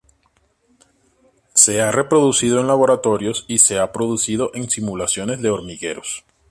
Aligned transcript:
Se 1.53 1.79
ha 1.83 1.91
reproducido 1.91 2.59
en 2.59 2.65
laboratorios 2.65 3.45
y 3.47 3.59
se 3.59 3.77
ha 3.77 3.91
producido 3.91 4.49
en 4.55 4.67
simulaciones 4.67 5.43
de 5.43 5.51
hormigueros. 5.51 6.25